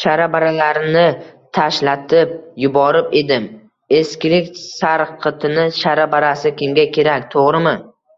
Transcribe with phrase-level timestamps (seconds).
[0.00, 1.04] Shara-baralarini
[1.58, 2.34] tashlatib
[2.64, 3.48] yuborib edim.
[4.02, 7.76] Eskilik sarqitini shara-barasi kimga kerak, to‘g‘rimi?